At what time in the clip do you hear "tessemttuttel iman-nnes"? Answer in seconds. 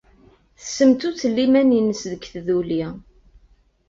0.59-2.01